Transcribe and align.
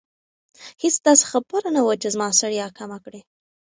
هیڅ 0.83 0.95
داسې 1.07 1.23
خبره 1.31 1.69
نه 1.75 1.81
وه 1.85 1.93
چې 2.01 2.07
زما 2.15 2.27
ستړیا 2.37 2.67
کمه 2.77 2.97
کړي. 3.05 3.21